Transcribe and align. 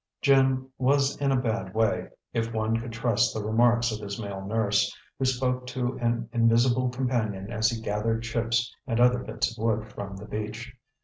Jim 0.19 0.67
was 0.79 1.15
in 1.17 1.31
a 1.31 1.35
bad 1.39 1.75
way, 1.75 2.07
if 2.33 2.51
one 2.51 2.75
could 2.75 2.91
trust 2.91 3.35
the 3.35 3.43
remarks 3.45 3.91
of 3.91 3.99
his 3.99 4.19
male 4.19 4.43
nurse, 4.43 4.91
who 5.19 5.25
spoke 5.25 5.67
to 5.67 5.95
an 5.99 6.27
invisible 6.33 6.89
companion 6.89 7.51
as 7.51 7.69
he 7.69 7.79
gathered 7.79 8.23
chips 8.23 8.75
and 8.87 8.99
other 8.99 9.19
bits 9.19 9.55
of 9.55 9.63
wood 9.63 9.91
from 9.93 10.15
the 10.15 10.25
beach. 10.25 10.73